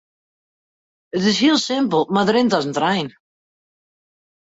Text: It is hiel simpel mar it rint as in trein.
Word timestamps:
It 1.17 1.25
is 1.31 1.37
hiel 1.41 1.59
simpel 1.63 2.01
mar 2.13 2.27
it 2.29 2.33
rint 2.33 2.55
as 2.57 2.65
in 2.67 2.73
trein. 2.77 3.07